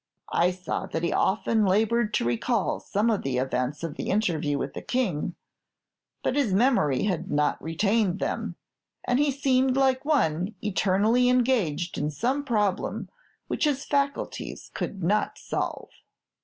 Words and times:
I 0.33 0.49
saw 0.49 0.87
that 0.87 1.03
he 1.03 1.13
often 1.13 1.63
labored 1.63 2.11
to 2.15 2.25
recall 2.25 2.79
some 2.79 3.11
of 3.11 3.21
the 3.21 3.37
events 3.37 3.83
of 3.83 3.97
the 3.97 4.09
interview 4.09 4.57
with 4.57 4.73
the 4.73 4.81
King; 4.81 5.35
but 6.23 6.35
his 6.35 6.53
memory 6.55 7.03
had 7.03 7.29
not 7.29 7.61
retained 7.61 8.17
them, 8.17 8.55
and 9.03 9.19
he 9.19 9.29
seemed 9.29 9.77
like 9.77 10.03
one 10.03 10.55
eternally 10.59 11.29
engaged 11.29 11.99
in 11.99 12.09
some 12.09 12.43
problem 12.43 13.09
which 13.45 13.65
his 13.65 13.85
faculties 13.85 14.71
could 14.73 15.03
not 15.03 15.37
solve. 15.37 15.89